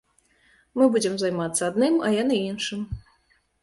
Мы 0.79 0.87
будзем 0.95 1.13
займацца 1.25 1.61
адным, 1.71 2.03
а 2.09 2.13
яны 2.21 2.43
іншым. 2.51 2.81